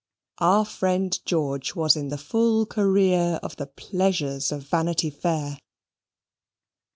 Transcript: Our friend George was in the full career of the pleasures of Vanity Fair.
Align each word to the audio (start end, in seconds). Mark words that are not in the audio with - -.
Our 0.39 0.65
friend 0.65 1.15
George 1.27 1.75
was 1.75 1.95
in 1.95 2.07
the 2.07 2.17
full 2.17 2.65
career 2.65 3.39
of 3.43 3.55
the 3.57 3.67
pleasures 3.67 4.51
of 4.51 4.63
Vanity 4.63 5.11
Fair. 5.11 5.59